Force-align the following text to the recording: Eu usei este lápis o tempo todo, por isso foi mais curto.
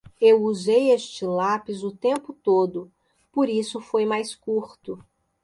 Eu 0.19 0.41
usei 0.41 0.89
este 0.91 1.25
lápis 1.27 1.83
o 1.83 1.91
tempo 1.95 2.33
todo, 2.33 2.91
por 3.31 3.47
isso 3.47 3.79
foi 3.79 4.03
mais 4.03 4.33
curto. 4.33 4.97